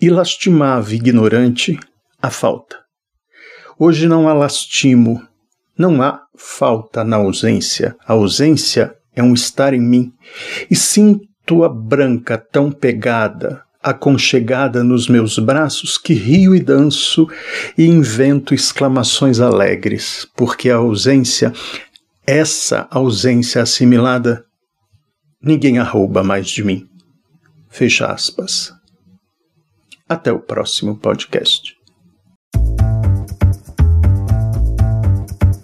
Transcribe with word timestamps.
e 0.00 0.08
lastimava 0.08 0.94
ignorante 0.94 1.78
a 2.22 2.30
falta. 2.30 2.78
Hoje 3.78 4.08
não 4.08 4.26
a 4.26 4.32
lastimo, 4.32 5.28
não 5.80 6.02
há 6.02 6.26
falta 6.36 7.02
na 7.02 7.16
ausência. 7.16 7.96
A 8.06 8.12
ausência 8.12 8.94
é 9.16 9.22
um 9.22 9.32
estar 9.32 9.72
em 9.72 9.80
mim. 9.80 10.12
E 10.70 10.76
sinto 10.76 11.64
a 11.64 11.70
branca 11.70 12.36
tão 12.36 12.70
pegada, 12.70 13.62
aconchegada 13.82 14.84
nos 14.84 15.08
meus 15.08 15.38
braços, 15.38 15.96
que 15.96 16.12
rio 16.12 16.54
e 16.54 16.60
danço 16.60 17.26
e 17.78 17.86
invento 17.86 18.52
exclamações 18.52 19.40
alegres, 19.40 20.28
porque 20.36 20.68
a 20.68 20.76
ausência, 20.76 21.50
essa 22.26 22.86
ausência 22.90 23.62
assimilada, 23.62 24.44
ninguém 25.42 25.78
a 25.78 25.82
rouba 25.82 26.22
mais 26.22 26.46
de 26.50 26.62
mim. 26.62 26.86
Fecha 27.70 28.06
aspas. 28.06 28.70
Até 30.06 30.30
o 30.30 30.40
próximo 30.40 30.98
podcast. 30.98 31.79